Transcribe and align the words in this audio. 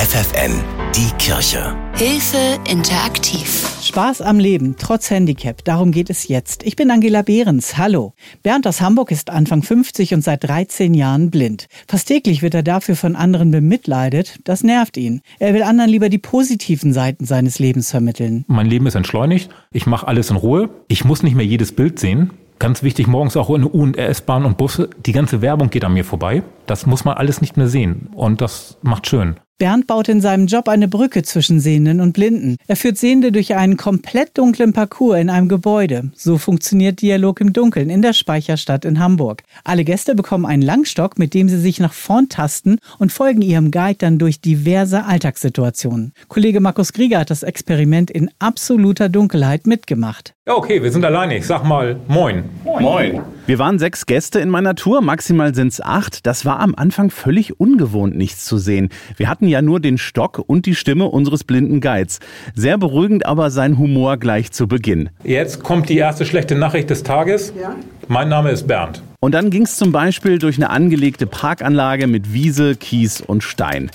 FFN, 0.00 0.62
die 0.96 1.10
Kirche. 1.18 1.76
Hilfe 1.94 2.58
interaktiv. 2.66 3.68
Spaß 3.82 4.22
am 4.22 4.38
Leben, 4.38 4.76
trotz 4.78 5.10
Handicap. 5.10 5.62
Darum 5.62 5.92
geht 5.92 6.08
es 6.08 6.26
jetzt. 6.26 6.62
Ich 6.62 6.74
bin 6.74 6.90
Angela 6.90 7.20
Behrens. 7.20 7.76
Hallo. 7.76 8.14
Bernd 8.42 8.66
aus 8.66 8.80
Hamburg 8.80 9.10
ist 9.10 9.28
Anfang 9.28 9.62
50 9.62 10.14
und 10.14 10.24
seit 10.24 10.42
13 10.44 10.94
Jahren 10.94 11.30
blind. 11.30 11.66
Fast 11.86 12.08
täglich 12.08 12.40
wird 12.40 12.54
er 12.54 12.62
dafür 12.62 12.96
von 12.96 13.14
anderen 13.14 13.50
bemitleidet. 13.50 14.38
Das 14.44 14.64
nervt 14.64 14.96
ihn. 14.96 15.20
Er 15.38 15.52
will 15.52 15.62
anderen 15.62 15.90
lieber 15.90 16.08
die 16.08 16.16
positiven 16.16 16.94
Seiten 16.94 17.26
seines 17.26 17.58
Lebens 17.58 17.90
vermitteln. 17.90 18.46
Mein 18.48 18.68
Leben 18.70 18.86
ist 18.86 18.94
entschleunigt. 18.94 19.50
Ich 19.70 19.84
mache 19.84 20.08
alles 20.08 20.30
in 20.30 20.36
Ruhe. 20.36 20.70
Ich 20.88 21.04
muss 21.04 21.22
nicht 21.22 21.36
mehr 21.36 21.44
jedes 21.44 21.72
Bild 21.72 21.98
sehen. 21.98 22.30
Ganz 22.58 22.82
wichtig, 22.82 23.06
morgens 23.06 23.36
auch 23.36 23.50
in 23.50 23.64
U- 23.64 23.68
und 23.68 23.98
RS-Bahn 23.98 24.46
und 24.46 24.56
Busse. 24.56 24.88
Die 25.04 25.12
ganze 25.12 25.42
Werbung 25.42 25.68
geht 25.68 25.84
an 25.84 25.92
mir 25.92 26.06
vorbei. 26.06 26.42
Das 26.64 26.86
muss 26.86 27.04
man 27.04 27.18
alles 27.18 27.42
nicht 27.42 27.58
mehr 27.58 27.68
sehen. 27.68 28.08
Und 28.14 28.40
das 28.40 28.78
macht 28.80 29.06
schön. 29.06 29.36
Bernd 29.60 29.86
baut 29.86 30.08
in 30.08 30.22
seinem 30.22 30.46
Job 30.46 30.70
eine 30.70 30.88
Brücke 30.88 31.22
zwischen 31.22 31.60
Sehenden 31.60 32.00
und 32.00 32.14
Blinden. 32.14 32.56
Er 32.66 32.76
führt 32.76 32.96
Sehende 32.96 33.30
durch 33.30 33.54
einen 33.54 33.76
komplett 33.76 34.38
dunklen 34.38 34.72
Parcours 34.72 35.20
in 35.20 35.28
einem 35.28 35.48
Gebäude. 35.48 36.10
So 36.16 36.38
funktioniert 36.38 37.02
Dialog 37.02 37.42
im 37.42 37.52
Dunkeln 37.52 37.90
in 37.90 38.00
der 38.00 38.14
Speicherstadt 38.14 38.86
in 38.86 38.98
Hamburg. 38.98 39.42
Alle 39.62 39.84
Gäste 39.84 40.14
bekommen 40.14 40.46
einen 40.46 40.62
Langstock, 40.62 41.18
mit 41.18 41.34
dem 41.34 41.50
sie 41.50 41.60
sich 41.60 41.78
nach 41.78 41.92
vorn 41.92 42.30
tasten 42.30 42.78
und 42.98 43.12
folgen 43.12 43.42
ihrem 43.42 43.70
Guide 43.70 43.98
dann 43.98 44.18
durch 44.18 44.40
diverse 44.40 45.04
Alltagssituationen. 45.04 46.14
Kollege 46.28 46.60
Markus 46.60 46.94
Krieger 46.94 47.18
hat 47.18 47.30
das 47.30 47.42
Experiment 47.42 48.10
in 48.10 48.30
absoluter 48.38 49.10
Dunkelheit 49.10 49.66
mitgemacht. 49.66 50.32
Ja, 50.50 50.56
okay, 50.56 50.82
wir 50.82 50.90
sind 50.90 51.04
alleine. 51.04 51.36
Ich 51.36 51.46
sag 51.46 51.62
mal 51.62 51.94
Moin. 52.08 52.42
Moin. 52.64 53.20
Wir 53.46 53.60
waren 53.60 53.78
sechs 53.78 54.04
Gäste 54.04 54.40
in 54.40 54.48
meiner 54.48 54.74
Tour, 54.74 55.00
maximal 55.00 55.54
sind 55.54 55.68
es 55.68 55.80
acht. 55.80 56.26
Das 56.26 56.44
war 56.44 56.58
am 56.58 56.74
Anfang 56.74 57.10
völlig 57.10 57.60
ungewohnt, 57.60 58.16
nichts 58.16 58.46
zu 58.46 58.58
sehen. 58.58 58.88
Wir 59.16 59.28
hatten 59.28 59.46
ja 59.46 59.62
nur 59.62 59.78
den 59.78 59.96
Stock 59.96 60.42
und 60.44 60.66
die 60.66 60.74
Stimme 60.74 61.04
unseres 61.04 61.44
blinden 61.44 61.80
Guides. 61.80 62.18
Sehr 62.56 62.78
beruhigend 62.78 63.26
aber 63.26 63.52
sein 63.52 63.78
Humor 63.78 64.16
gleich 64.16 64.50
zu 64.50 64.66
Beginn. 64.66 65.10
Jetzt 65.22 65.62
kommt 65.62 65.88
die 65.88 65.98
erste 65.98 66.26
schlechte 66.26 66.56
Nachricht 66.56 66.90
des 66.90 67.04
Tages. 67.04 67.52
Ja? 67.56 67.76
Mein 68.08 68.28
Name 68.28 68.50
ist 68.50 68.66
Bernd. 68.66 69.04
Und 69.22 69.32
dann 69.32 69.50
ging 69.50 69.64
es 69.64 69.76
zum 69.76 69.92
Beispiel 69.92 70.38
durch 70.38 70.56
eine 70.56 70.70
angelegte 70.70 71.26
Parkanlage 71.26 72.06
mit 72.06 72.32
Wiese, 72.32 72.74
Kies 72.74 73.20
und 73.20 73.42
Stein. 73.42 73.90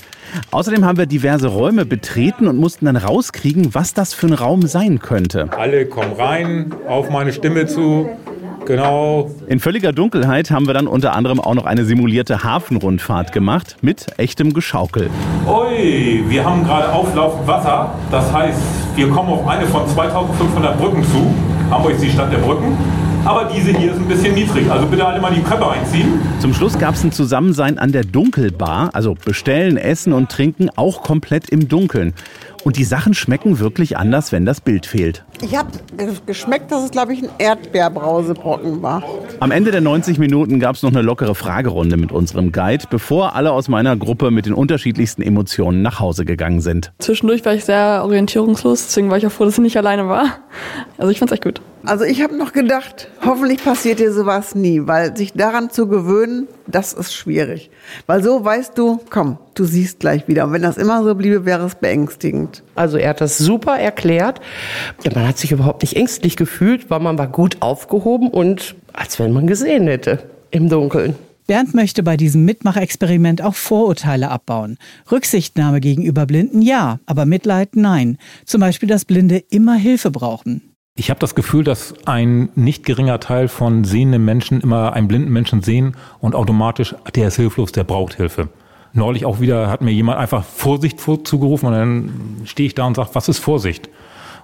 Außerdem 0.52 0.84
haben 0.84 0.98
wir 0.98 1.06
diverse 1.06 1.48
Räume 1.48 1.84
betreten 1.84 2.46
und 2.46 2.58
mussten 2.58 2.84
dann 2.84 2.94
rauskriegen, 2.94 3.74
was 3.74 3.92
das 3.92 4.14
für 4.14 4.28
ein 4.28 4.34
Raum 4.34 4.68
sein 4.68 5.00
könnte. 5.00 5.48
Alle 5.58 5.86
kommen 5.86 6.12
rein, 6.12 6.72
auf 6.86 7.10
meine 7.10 7.32
Stimme 7.32 7.66
zu. 7.66 8.08
Genau. 8.66 9.32
In 9.48 9.58
völliger 9.58 9.92
Dunkelheit 9.92 10.52
haben 10.52 10.68
wir 10.68 10.74
dann 10.74 10.86
unter 10.86 11.12
anderem 11.16 11.40
auch 11.40 11.54
noch 11.54 11.66
eine 11.66 11.84
simulierte 11.84 12.44
Hafenrundfahrt 12.44 13.32
gemacht 13.32 13.78
mit 13.80 14.06
echtem 14.18 14.54
Geschaukel. 14.54 15.10
Ui, 15.44 16.22
wir 16.28 16.44
haben 16.44 16.62
gerade 16.62 16.92
auflaufend 16.92 17.48
Wasser. 17.48 17.92
Das 18.12 18.32
heißt, 18.32 18.60
wir 18.94 19.08
kommen 19.08 19.30
auf 19.30 19.48
eine 19.48 19.66
von 19.66 19.88
2500 19.88 20.78
Brücken 20.78 21.02
zu. 21.02 21.34
Hamburg 21.70 21.94
ist 21.94 22.04
die 22.04 22.10
Stadt 22.10 22.32
der 22.32 22.38
Brücken. 22.38 22.76
Aber 23.24 23.50
diese 23.52 23.76
hier 23.76 23.90
ist 23.90 23.98
ein 23.98 24.06
bisschen 24.06 24.34
niedrig. 24.34 24.70
Also 24.70 24.86
bitte 24.86 25.04
alle 25.04 25.20
mal 25.20 25.34
die 25.34 25.42
Köpfe 25.42 25.68
einziehen. 25.68 26.20
Zum 26.38 26.54
Schluss 26.54 26.78
gab 26.78 26.94
es 26.94 27.02
ein 27.02 27.10
Zusammensein 27.10 27.76
an 27.76 27.90
der 27.90 28.04
Dunkelbar. 28.04 28.90
Also 28.92 29.14
bestellen, 29.14 29.76
essen 29.76 30.12
und 30.12 30.30
trinken 30.30 30.70
auch 30.76 31.02
komplett 31.02 31.50
im 31.50 31.68
Dunkeln. 31.68 32.14
Und 32.62 32.76
die 32.76 32.84
Sachen 32.84 33.14
schmecken 33.14 33.58
wirklich 33.58 33.96
anders, 33.96 34.30
wenn 34.30 34.46
das 34.46 34.60
Bild 34.60 34.86
fehlt. 34.86 35.24
Ich 35.42 35.56
habe 35.56 35.70
geschmeckt, 36.26 36.70
dass 36.70 36.84
es, 36.84 36.90
glaube 36.92 37.14
ich, 37.14 37.22
ein 37.22 37.30
Erdbeerbrausebrocken 37.38 38.82
war. 38.82 39.02
Am 39.38 39.50
Ende 39.50 39.70
der 39.70 39.82
90 39.82 40.18
Minuten 40.18 40.60
gab 40.60 40.76
es 40.76 40.82
noch 40.82 40.90
eine 40.90 41.02
lockere 41.02 41.34
Fragerunde 41.34 41.98
mit 41.98 42.10
unserem 42.10 42.52
Guide, 42.52 42.84
bevor 42.88 43.36
alle 43.36 43.52
aus 43.52 43.68
meiner 43.68 43.94
Gruppe 43.94 44.30
mit 44.30 44.46
den 44.46 44.54
unterschiedlichsten 44.54 45.20
Emotionen 45.20 45.82
nach 45.82 46.00
Hause 46.00 46.24
gegangen 46.24 46.62
sind. 46.62 46.92
Zwischendurch 47.00 47.44
war 47.44 47.52
ich 47.52 47.66
sehr 47.66 48.00
orientierungslos, 48.02 48.86
deswegen 48.86 49.10
war 49.10 49.18
ich 49.18 49.26
auch 49.26 49.32
froh, 49.32 49.44
dass 49.44 49.54
ich 49.54 49.60
nicht 49.60 49.76
alleine 49.76 50.08
war. 50.08 50.38
Also 50.96 51.12
ich 51.12 51.18
fand's 51.18 51.32
echt 51.32 51.44
gut. 51.44 51.60
Also 51.84 52.04
ich 52.04 52.22
habe 52.22 52.36
noch 52.36 52.52
gedacht, 52.52 53.08
hoffentlich 53.24 53.62
passiert 53.62 54.00
dir 54.00 54.12
sowas 54.12 54.54
nie, 54.54 54.82
weil 54.86 55.16
sich 55.16 55.34
daran 55.34 55.70
zu 55.70 55.86
gewöhnen, 55.86 56.48
das 56.66 56.92
ist 56.94 57.14
schwierig. 57.14 57.70
Weil 58.06 58.24
so 58.24 58.44
weißt 58.44 58.76
du, 58.76 59.00
komm, 59.10 59.38
du 59.54 59.64
siehst 59.64 60.00
gleich 60.00 60.26
wieder. 60.26 60.46
Und 60.46 60.52
wenn 60.52 60.62
das 60.62 60.78
immer 60.78 61.04
so 61.04 61.14
bliebe, 61.14 61.44
wäre 61.44 61.64
es 61.64 61.76
beängstigend. 61.76 62.64
Also 62.74 62.96
er 62.96 63.10
hat 63.10 63.20
das 63.20 63.38
super 63.38 63.78
erklärt. 63.78 64.40
Ja, 65.04 65.12
man 65.14 65.28
hat 65.28 65.38
sich 65.38 65.52
überhaupt 65.52 65.82
nicht 65.82 65.94
ängstlich 65.94 66.36
gefühlt, 66.36 66.90
weil 66.90 67.00
man 67.00 67.18
war 67.18 67.28
gut 67.28 67.58
aufgehoben 67.60 68.30
und 68.30 68.74
als 68.96 69.18
wenn 69.18 69.32
man 69.32 69.46
gesehen 69.46 69.86
hätte 69.86 70.28
im 70.50 70.68
Dunkeln. 70.68 71.14
Bernd 71.46 71.74
möchte 71.74 72.02
bei 72.02 72.16
diesem 72.16 72.44
Mitmachexperiment 72.44 73.40
auch 73.40 73.54
Vorurteile 73.54 74.30
abbauen. 74.30 74.78
Rücksichtnahme 75.12 75.80
gegenüber 75.80 76.26
Blinden 76.26 76.60
ja, 76.60 76.98
aber 77.06 77.24
Mitleid 77.24 77.76
nein. 77.76 78.18
Zum 78.44 78.60
Beispiel, 78.60 78.88
dass 78.88 79.04
Blinde 79.04 79.38
immer 79.50 79.76
Hilfe 79.76 80.10
brauchen. 80.10 80.74
Ich 80.96 81.10
habe 81.10 81.20
das 81.20 81.34
Gefühl, 81.34 81.62
dass 81.62 81.94
ein 82.06 82.48
nicht 82.56 82.84
geringer 82.84 83.20
Teil 83.20 83.48
von 83.48 83.84
sehenden 83.84 84.24
Menschen 84.24 84.60
immer 84.60 84.94
einen 84.94 85.08
blinden 85.08 85.30
Menschen 85.30 85.62
sehen 85.62 85.94
und 86.20 86.34
automatisch, 86.34 86.96
der 87.14 87.28
ist 87.28 87.36
hilflos, 87.36 87.70
der 87.70 87.84
braucht 87.84 88.14
Hilfe. 88.14 88.48
Neulich 88.92 89.26
auch 89.26 89.38
wieder 89.38 89.70
hat 89.70 89.82
mir 89.82 89.92
jemand 89.92 90.18
einfach 90.18 90.42
Vorsicht 90.42 90.98
zugerufen 90.98 91.66
und 91.66 91.72
dann 91.72 92.10
stehe 92.44 92.66
ich 92.66 92.74
da 92.74 92.86
und 92.86 92.96
sage, 92.96 93.10
was 93.12 93.28
ist 93.28 93.38
Vorsicht? 93.38 93.90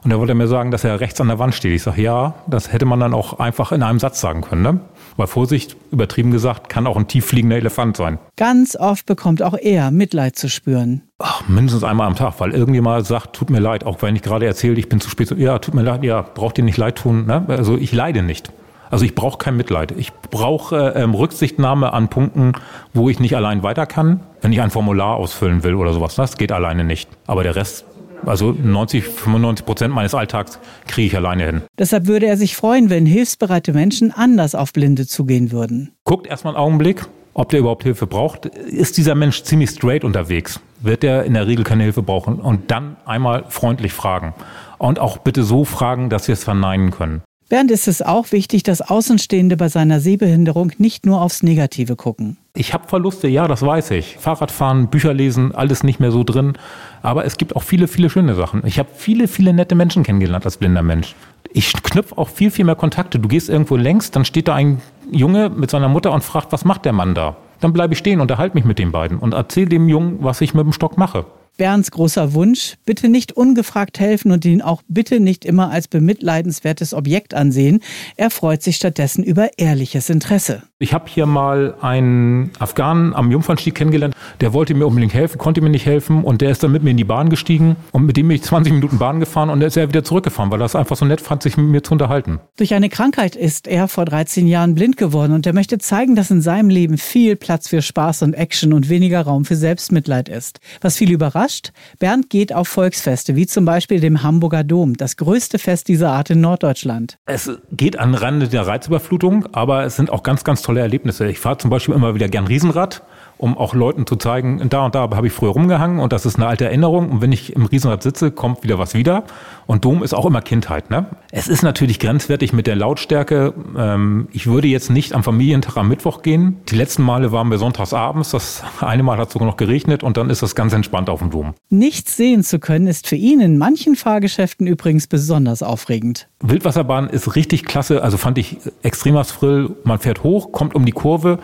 Und 0.05 0.11
er 0.11 0.19
wollte 0.19 0.35
mir 0.35 0.49
sagen, 0.49 0.73
dass 0.73 0.83
er 0.83 0.99
rechts 0.99 1.21
an 1.21 1.29
der 1.29 1.39
Wand 1.39 1.55
steht. 1.55 1.73
Ich 1.73 1.83
sage, 1.83 2.03
ja, 2.03 2.35
das 2.49 2.73
hätte 2.73 2.87
man 2.87 2.99
dann 2.99 3.15
auch 3.15 3.39
einfach 3.39 3.71
in 3.71 3.83
einem 3.83 4.01
Satz 4.01 4.21
sagen 4.21 4.41
können. 4.41 4.63
Ne? 4.63 4.81
Weil 5.17 5.29
Vorsicht, 5.29 5.77
übertrieben 5.93 6.33
gesagt, 6.33 6.69
kann 6.69 6.89
auch 6.89 6.97
ein 6.97 7.07
tieffliegender 7.07 7.57
Elefant 7.57 7.97
sein. 7.97 8.19
Ganz 8.37 8.75
oft 8.75 9.07
bekommt 9.07 9.43
auch 9.43 9.55
er 9.55 9.93
Mitleid 9.93 10.37
zu 10.37 10.49
spüren. 10.49 11.03
Ach, 11.19 11.47
mindestens 11.47 11.85
einmal 11.85 12.09
am 12.09 12.17
Tag, 12.17 12.35
weil 12.39 12.51
irgendjemand 12.51 13.07
sagt, 13.07 13.37
tut 13.37 13.51
mir 13.51 13.61
leid, 13.61 13.85
auch 13.85 14.03
wenn 14.03 14.17
ich 14.17 14.23
gerade 14.23 14.45
erzähle, 14.47 14.75
ich 14.75 14.89
bin 14.89 15.01
zu 15.01 15.09
spät. 15.09 15.31
Ja, 15.39 15.59
tut 15.61 15.75
mir 15.75 15.83
leid, 15.83 16.03
ja, 16.03 16.23
braucht 16.23 16.59
ihr 16.59 16.65
nicht 16.65 16.79
leid 16.79 16.97
tun. 16.97 17.27
Ne? 17.27 17.45
Also 17.47 17.77
ich 17.77 17.93
leide 17.93 18.23
nicht. 18.23 18.51
Also 18.91 19.07
ich 19.07 19.15
brauche 19.15 19.39
kein 19.39 19.57
Mitleid. 19.57 19.93
Ich 19.93 20.13
brauche 20.13 20.93
ähm, 20.97 21.15
Rücksichtnahme 21.15 21.95
an 21.95 22.09
Punkten, 22.09 22.53
wo 22.93 23.09
ich 23.09 23.21
nicht 23.21 23.35
allein 23.37 23.63
weiter 23.63 23.87
kann. 23.87 24.21
Wenn 24.43 24.53
ich 24.53 24.61
ein 24.61 24.71
Formular 24.71 25.17
ausfüllen 25.17 25.63
will 25.63 25.77
oder 25.77 25.95
sowas, 25.95 26.17
das 26.17 26.37
geht 26.37 26.53
alleine 26.53 26.85
nicht. 26.85 27.09
Aber 27.27 27.43
der 27.43 27.57
Rest 27.57 27.87
also 28.27 28.53
90, 28.53 29.05
95 29.05 29.67
Prozent 29.67 29.95
meines 29.95 30.15
Alltags 30.15 30.59
kriege 30.87 31.07
ich 31.07 31.17
alleine 31.17 31.45
hin. 31.45 31.63
Deshalb 31.79 32.07
würde 32.07 32.27
er 32.27 32.37
sich 32.37 32.57
freuen, 32.57 32.91
wenn 32.91 33.07
hilfsbereite 33.07 33.73
Menschen 33.73 34.13
anders 34.13 34.55
auf 34.55 34.73
Blinde 34.73 35.07
zugehen 35.07 35.53
würden. 35.53 35.93
Guckt 36.05 36.27
erstmal 36.27 36.55
einen 36.55 36.63
Augenblick, 36.63 37.07
ob 37.35 37.49
der 37.49 37.61
überhaupt 37.61 37.83
Hilfe 37.85 38.07
braucht. 38.07 38.47
Ist 38.47 38.97
dieser 38.97 39.15
Mensch 39.15 39.43
ziemlich 39.43 39.71
straight 39.71 40.05
unterwegs? 40.05 40.61
Wird 40.81 41.05
er 41.05 41.25
in 41.25 41.35
der 41.35 41.47
Regel 41.47 41.65
keine 41.65 41.85
Hilfe 41.85 42.03
brauchen? 42.03 42.41
Und 42.41 42.71
dann 42.71 42.97
einmal 43.05 43.45
freundlich 43.49 43.93
fragen. 43.93 44.35
Und 44.79 44.99
auch 44.99 45.19
bitte 45.19 45.43
so 45.43 45.65
fragen, 45.65 46.11
dass 46.11 46.29
wir 46.29 46.33
es 46.35 46.45
verneinen 46.45 46.91
können. 46.91 47.23
Bernd 47.49 47.71
ist 47.71 47.87
es 47.87 48.01
auch 48.01 48.33
wichtig, 48.33 48.63
dass 48.63 48.81
Außenstehende 48.81 49.57
bei 49.57 49.69
seiner 49.69 50.01
Sehbehinderung 50.01 50.73
nicht 50.79 51.05
nur 51.05 51.21
aufs 51.21 51.43
Negative 51.43 51.97
gucken. 51.97 52.39
Ich 52.55 52.75
habe 52.75 52.87
Verluste, 52.87 53.29
ja, 53.29 53.49
das 53.49 53.63
weiß 53.63 53.93
ich. 53.93 54.19
Fahrradfahren, 54.19 54.89
Bücher 54.89 55.15
lesen, 55.15 55.55
alles 55.55 55.85
nicht 55.85 56.01
mehr 56.01 56.13
so 56.13 56.23
drin. 56.23 56.53
Aber 57.01 57.25
es 57.25 57.39
gibt 57.39 57.57
auch 57.57 57.63
viele, 57.63 57.89
viele 57.89 58.11
schöne 58.11 58.35
Sachen. 58.35 58.63
Ich 58.67 58.79
habe 58.79 58.91
viele, 58.95 59.27
viele 59.27 59.55
nette 59.55 59.75
Menschen 59.75 60.03
kennengelernt 60.03 60.45
als 60.45 60.59
blinder 60.59 60.83
Mensch. 60.83 61.15
Ich 61.55 61.73
knüpfe 61.73 62.19
auch 62.19 62.29
viel, 62.29 62.51
viel 62.51 62.67
mehr 62.67 62.75
Kontakte. 62.75 63.19
Du 63.19 63.27
gehst 63.27 63.49
irgendwo 63.49 63.77
längs, 63.77 64.11
dann 64.11 64.27
steht 64.27 64.49
da 64.49 64.55
ein 64.55 64.83
Junge 65.11 65.49
mit 65.49 65.71
seiner 65.71 65.89
Mutter 65.89 66.13
und 66.13 66.25
fragt, 66.25 66.53
was 66.53 66.67
macht 66.67 66.85
der 66.85 66.93
Mann 66.93 67.15
da? 67.15 67.39
Dann 67.61 67.73
bleibe 67.73 67.95
ich 67.95 67.99
stehen, 67.99 68.21
unterhalte 68.21 68.55
mich 68.55 68.67
mit 68.67 68.79
den 68.79 68.93
beiden 68.93 69.19
und 69.19 69.33
erzähle 69.33 69.69
dem 69.69 69.89
Jungen, 69.89 70.19
was 70.21 70.43
ich 70.43 70.53
mit 70.53 70.65
dem 70.65 70.73
Stock 70.75 70.99
mache. 70.99 71.25
Bernds 71.57 71.91
großer 71.91 72.33
Wunsch, 72.35 72.77
bitte 72.85 73.09
nicht 73.09 73.33
ungefragt 73.33 74.01
helfen 74.01 74.33
und 74.33 74.45
ihn 74.45 74.63
auch 74.63 74.83
bitte 74.89 75.21
nicht 75.21 75.45
immer 75.45 75.71
als 75.71 75.87
bemitleidenswertes 75.89 76.93
Objekt 76.95 77.35
ansehen. 77.35 77.81
Er 78.17 78.31
freut 78.31 78.63
sich 78.63 78.77
stattdessen 78.77 79.23
über 79.23 79.59
ehrliches 79.59 80.11
Interesse. 80.11 80.63
Ich 80.83 80.93
habe 80.93 81.05
hier 81.07 81.27
mal 81.27 81.77
einen 81.81 82.51
Afghanen 82.59 83.15
am 83.15 83.31
Jungfernstieg 83.31 83.73
kennengelernt, 83.73 84.17
der 84.41 84.53
wollte 84.53 84.75
mir 84.75 84.85
unbedingt 84.85 85.15
helfen, 85.15 85.39
konnte 85.39 85.61
mir 85.61 85.71
nicht 85.71 85.87
helfen 85.87 86.25
und 86.25 86.41
der 86.41 86.51
ist 86.51 86.65
dann 86.65 86.73
mit 86.73 86.83
mir 86.83 86.91
in 86.91 86.97
die 86.97 87.05
Bahn 87.05 87.31
gestiegen 87.31 87.77
und 87.93 88.05
mit 88.05 88.17
dem 88.17 88.27
bin 88.27 88.35
ich 88.35 88.43
20 88.43 88.73
Minuten 88.73 88.99
Bahn 88.99 89.21
gefahren 89.21 89.49
und 89.49 89.61
dann 89.61 89.69
ist 89.69 89.77
er 89.77 89.89
wieder 89.89 90.03
zurückgefahren, 90.03 90.51
weil 90.51 90.61
er 90.61 90.65
es 90.65 90.75
einfach 90.75 90.97
so 90.97 91.05
nett 91.05 91.21
fand, 91.21 91.45
sich 91.45 91.57
mit 91.57 91.67
mir 91.67 91.85
zu 91.85 91.93
unterhalten. 91.93 92.41
Durch 92.57 92.75
eine 92.75 92.89
Krankheit 92.89 93.37
ist 93.37 93.69
er 93.69 93.87
vor 93.87 94.07
13 94.07 94.49
Jahren 94.49 94.75
blind 94.75 94.97
geworden 94.97 95.35
und 95.35 95.47
er 95.47 95.53
möchte 95.53 95.79
zeigen, 95.79 96.17
dass 96.17 96.33
in 96.33 96.41
seinem 96.41 96.69
Leben 96.69 96.99
viel 96.99 97.37
Platz 97.37 97.69
für 97.69 97.81
Spaß 97.81 98.23
und 98.23 98.35
Action 98.35 98.73
und 98.73 98.89
weniger 98.89 99.21
Raum 99.21 99.45
für 99.45 99.55
Selbstmitleid 99.55 100.29
ist. 100.29 100.59
Was 100.81 100.97
viel 100.97 101.13
überrascht, 101.13 101.71
Bernd 102.01 102.29
geht 102.29 102.53
auf 102.53 102.67
Volksfeste, 102.67 103.37
wie 103.37 103.47
zum 103.47 103.65
Beispiel 103.65 104.01
dem 104.01 104.25
Hamburger 104.25 104.65
Dom, 104.65 104.97
das 104.97 105.17
größte 105.17 105.61
Fest 105.61 105.87
dieser 105.87 106.11
Art 106.11 106.31
in 106.31 106.41
Norddeutschland. 106.41 107.19
Es 107.27 107.49
geht 107.71 108.01
an 108.01 108.17
Rande 108.17 108.49
der 108.49 108.67
Reizüberflutung, 108.67 109.47
aber 109.53 109.85
es 109.85 109.95
sind 109.95 110.11
auch 110.11 110.25
ganz, 110.25 110.43
ganz 110.43 110.61
tolle 110.63 110.72
Erlebnisse. 110.81 111.29
Ich 111.29 111.39
fahre 111.39 111.59
zum 111.59 111.71
Beispiel 111.71 111.95
immer 111.95 112.15
wieder 112.15 112.29
gern 112.29 112.47
Riesenrad 112.47 113.03
um 113.43 113.59
auch 113.59 113.75
Leuten 113.75 114.07
zu 114.07 114.15
zeigen, 114.15 114.69
da 114.69 114.85
und 114.85 114.95
da 114.95 115.01
habe 115.01 115.27
ich 115.27 115.33
früher 115.33 115.51
rumgehangen 115.51 115.99
und 115.99 116.13
das 116.13 116.27
ist 116.27 116.37
eine 116.37 116.47
alte 116.47 116.65
Erinnerung. 116.67 117.11
Und 117.11 117.23
wenn 117.23 117.33
ich 117.33 117.57
im 117.57 117.67
Riesenrad 117.67 118.01
sitze, 118.01 118.31
kommt 118.31 118.63
wieder 118.63 118.79
was 118.79 118.95
wieder. 118.95 119.25
Und 119.67 119.85
Dom 119.85 120.05
ist 120.05 120.15
auch 120.15 120.27
immer 120.27 120.41
Kindheit. 120.43 120.91
Ne? 120.91 121.07
Es 121.33 121.49
ist 121.49 121.65
natürlich 121.65 121.99
grenzwertig 121.99 122.53
mit 122.53 122.69
der 122.69 122.77
Lautstärke. 122.77 123.53
Ähm, 123.77 124.29
ich 124.31 124.47
würde 124.47 124.69
jetzt 124.69 124.91
nicht 124.91 125.13
am 125.13 125.25
Familientag 125.25 125.77
am 125.77 125.89
Mittwoch 125.89 126.23
gehen. 126.23 126.59
Die 126.69 126.77
letzten 126.77 127.03
Male 127.03 127.33
waren 127.33 127.51
wir 127.51 127.59
sonntags 127.59 127.93
abends. 127.93 128.31
Das 128.31 128.63
eine 128.81 129.03
Mal 129.03 129.19
hat 129.19 129.33
sogar 129.33 129.49
noch 129.49 129.57
geregnet 129.57 130.05
und 130.05 130.17
dann 130.17 130.31
ist 130.31 130.43
das 130.43 130.55
ganz 130.55 130.73
entspannt 130.73 131.11
auf 131.11 131.19
dem 131.19 131.31
Dom. 131.31 131.55
Nichts 131.69 132.17
sehen 132.17 132.45
zu 132.45 132.61
können 132.61 132.87
ist 132.87 133.09
für 133.09 133.17
ihn 133.17 133.41
in 133.41 133.59
manchen 133.59 133.97
Fahrgeschäften 133.97 134.69
übrigens 134.69 135.09
besonders 135.09 135.65
aufregend. 135.65 136.29
Wildwasserbahn 136.45 137.09
ist 137.09 137.35
richtig 137.35 137.65
klasse. 137.65 138.05
Also 138.05 138.19
fand 138.19 138.39
ich 138.39 138.59
extremer 138.85 139.25
Thrill. 139.25 139.75
Man 139.83 139.99
fährt 139.99 140.23
hoch, 140.23 140.53
kommt 140.53 140.77
um 140.77 140.85
die 140.85 140.93
Kurve 140.93 141.41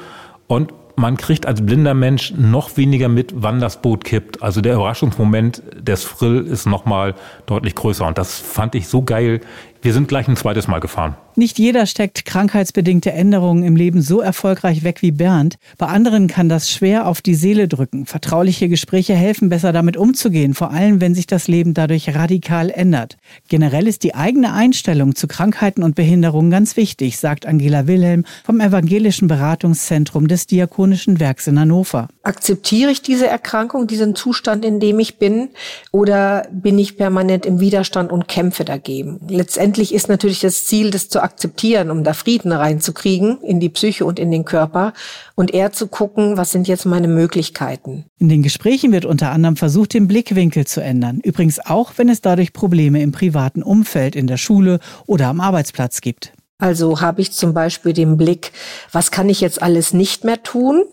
und 0.47 0.73
man 0.99 1.17
kriegt 1.17 1.47
als 1.47 1.65
blinder 1.65 1.95
Mensch 1.95 2.35
noch 2.37 2.77
weniger 2.77 3.09
mit, 3.09 3.33
wann 3.37 3.61
das 3.61 3.81
Boot 3.81 4.05
kippt. 4.05 4.43
Also 4.43 4.61
der 4.61 4.75
Überraschungsmoment 4.75 5.63
des 5.81 6.05
Frill 6.05 6.47
ist 6.47 6.67
nochmal 6.67 7.15
deutlich 7.47 7.75
größer. 7.75 8.07
Und 8.07 8.19
das 8.19 8.39
fand 8.39 8.75
ich 8.75 8.89
so 8.89 9.03
geil. 9.03 9.41
Wir 9.81 9.93
sind 9.93 10.09
gleich 10.09 10.27
ein 10.27 10.37
zweites 10.37 10.67
Mal 10.67 10.81
gefahren. 10.81 11.17
Nicht 11.37 11.61
jeder 11.61 11.87
steckt 11.87 12.25
krankheitsbedingte 12.25 13.13
Änderungen 13.13 13.63
im 13.63 13.77
Leben 13.77 14.03
so 14.03 14.21
erfolgreich 14.21 14.83
weg 14.83 15.03
wie 15.03 15.13
Bernd. 15.13 15.57
Bei 15.79 15.87
anderen 15.87 16.27
kann 16.27 16.49
das 16.49 16.69
schwer 16.69 17.07
auf 17.07 17.23
die 17.23 17.37
Seele 17.37 17.69
drücken. 17.69 18.07
Vertrauliche 18.07 18.69
Gespräche 18.69 19.15
helfen 19.15 19.49
besser 19.49 19.73
damit 19.73 19.97
umzugehen, 19.97 20.55
vor 20.55 20.73
allem 20.73 21.01
wenn 21.01 21.15
sich 21.15 21.29
das 21.29 21.47
Leben 21.47 21.75
dadurch 21.75 22.13
radikal 22.13 22.71
ändert. 22.71 23.19
Generell 23.47 23.87
ist 23.87 24.03
die 24.03 24.17
eigene 24.17 24.53
Einstellung 24.53 25.15
zu 25.15 25.29
Krankheiten 25.29 25.85
und 25.85 25.95
Behinderungen 25.95 26.51
ganz 26.51 26.77
wichtig, 26.77 27.19
sagt 27.19 27.47
Angela 27.47 27.87
Wilhelm 27.87 28.25
vom 28.45 28.59
Evangelischen 28.59 29.29
Beratungszentrum 29.29 30.27
des 30.27 30.49
Diakonischen 30.49 31.21
Werks 31.21 31.47
in 31.47 31.61
Hannover. 31.61 32.09
Akzeptiere 32.25 32.91
ich 32.91 33.01
diese 33.01 33.29
Erkrankung, 33.29 33.87
diesen 33.87 34.17
Zustand, 34.17 34.65
in 34.65 34.81
dem 34.81 34.99
ich 34.99 35.19
bin, 35.19 35.51
oder 35.93 36.49
bin 36.51 36.81
ich 36.81 36.97
permanent 36.97 37.47
im 37.47 37.61
Widerstand 37.61 38.11
und 38.11 38.27
kämpfe 38.27 38.65
dagegen? 38.65 39.21
Letztendlich 39.69 39.95
ist 39.95 40.09
natürlich 40.09 40.41
das 40.41 40.65
Ziel, 40.65 40.91
das 40.91 41.11
zu 41.11 41.23
akzeptieren, 41.23 41.91
um 41.91 42.03
da 42.03 42.15
Frieden 42.15 42.53
reinzukriegen 42.53 43.43
in 43.43 43.61
die 43.61 43.69
Psyche 43.69 44.07
und 44.07 44.19
in 44.19 44.31
den 44.31 44.47
Körper 44.47 44.95
und 45.35 45.53
eher 45.53 45.73
zu 45.73 45.89
gucken, 45.89 46.39
was 46.39 46.53
sind 46.53 46.69
jetzt 46.69 46.87
meine 46.87 47.07
Möglichkeiten. 47.07 48.07
In 48.19 48.31
den 48.31 48.43
Gesprächen 48.43 48.93
wird 48.93 49.05
unter 49.05 49.31
anderem 49.31 49.57
versucht, 49.57 49.93
den 49.93 50.09
Blickwinkel 50.09 50.67
zu 50.67 50.81
ändern. 50.81 51.21
Übrigens 51.23 51.59
auch, 51.59 51.93
wenn 51.97 52.09
es 52.09 52.23
dadurch 52.23 52.55
Probleme 52.55 53.03
im 53.03 53.13
privaten 53.13 53.63
Umfeld, 53.63 54.17
in 54.17 54.27
der 54.27 54.39
Schule 54.39 54.81
oder 55.05 55.27
am 55.27 55.39
Arbeitsplatz 55.39 56.01
gibt. 56.01 56.33
Also 56.57 57.03
habe 57.03 57.21
ich 57.21 57.33
zum 57.33 57.53
Beispiel 57.53 57.93
den 57.93 58.17
Blick, 58.17 58.53
was 58.91 59.11
kann 59.11 59.29
ich 59.29 59.43
jetzt 59.43 59.61
alles 59.61 59.93
nicht 59.93 60.25
mehr 60.25 60.43
tun? 60.43 60.85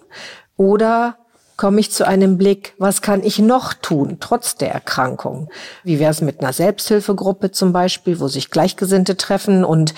Oder 0.57 1.17
komme 1.57 1.79
ich 1.79 1.91
zu 1.91 2.05
einem 2.07 2.37
Blick, 2.37 2.73
was 2.77 3.01
kann 3.01 3.23
ich 3.23 3.39
noch 3.39 3.73
tun, 3.73 4.17
trotz 4.19 4.55
der 4.55 4.71
Erkrankung? 4.71 5.49
Wie 5.83 5.99
wäre 5.99 6.11
es 6.11 6.21
mit 6.21 6.39
einer 6.39 6.53
Selbsthilfegruppe 6.53 7.51
zum 7.51 7.73
Beispiel, 7.73 8.19
wo 8.19 8.27
sich 8.27 8.49
Gleichgesinnte 8.49 9.17
treffen 9.17 9.63
und 9.63 9.93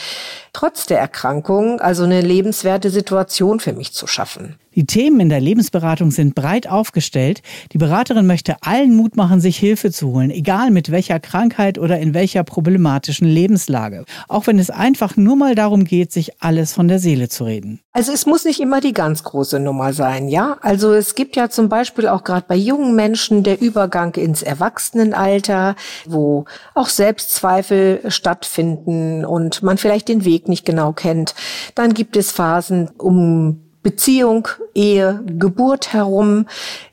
trotz 0.54 0.86
der 0.86 1.00
Erkrankung 1.00 1.80
also 1.82 2.04
eine 2.04 2.22
lebenswerte 2.22 2.90
Situation 2.90 3.60
für 3.60 3.74
mich 3.74 3.94
zu 3.94 4.08
schaffen? 4.08 4.60
Die 4.78 4.86
Themen 4.86 5.20
in 5.20 5.30
der 5.30 5.40
Lebensberatung 5.42 6.12
sind 6.12 6.36
breit 6.36 6.70
aufgestellt. 6.70 7.42
Die 7.74 7.80
Beraterin 7.80 8.28
möchte 8.28 8.58
allen 8.62 8.96
Mut 8.96 9.16
machen, 9.18 9.42
sich 9.42 9.58
Hilfe 9.58 9.90
zu 9.92 10.10
holen, 10.14 10.30
egal 10.30 10.70
mit 10.70 10.92
welcher 10.92 11.20
Krankheit 11.20 11.80
oder 11.80 11.98
in 11.98 12.14
welcher 12.14 12.44
problematischen 12.44 13.28
Lebenslage. 13.28 14.06
Auch 14.28 14.46
wenn 14.46 14.60
es 14.60 14.70
einfach 14.70 15.18
nur 15.18 15.36
mal 15.36 15.56
darum 15.56 15.84
geht, 15.84 16.12
sich 16.12 16.44
alles 16.44 16.74
von 16.74 16.88
der 16.88 17.00
Seele 17.00 17.28
zu 17.28 17.46
reden. 17.46 17.80
Also 17.92 18.12
es 18.12 18.28
muss 18.28 18.46
nicht 18.46 18.60
immer 18.60 18.80
die 18.80 18.94
ganz 18.94 19.24
große 19.24 19.60
Nummer 19.60 19.94
sein, 19.94 20.28
ja? 20.28 20.58
Also 20.62 20.94
es 20.94 21.16
gibt 21.16 21.36
ja 21.36 21.50
zum 21.50 21.70
Beispiel 21.70 22.08
auch 22.08 22.24
gerade 22.24 22.46
bei 22.48 22.56
jungen 22.56 22.94
Menschen 22.96 23.42
der 23.42 23.60
Übergang 23.60 24.14
ins 24.14 24.44
Erwachsenenalter, 24.44 25.76
wo 26.06 26.46
auch 26.76 26.90
Selbstzweifel 26.90 28.02
stattfinden 28.10 29.26
und 29.26 29.64
man 29.64 29.80
vielleicht 29.80 30.08
den 30.08 30.24
Weg 30.24 30.48
nicht 30.48 30.68
genau 30.68 30.94
kennt. 30.94 31.34
Dann 31.74 31.96
gibt 31.96 32.16
es 32.16 32.32
Phasen 32.32 32.92
um 33.00 33.64
Beziehung, 33.88 34.50
Ehe, 34.76 35.24
Geburt 35.26 35.94
herum. 35.94 36.46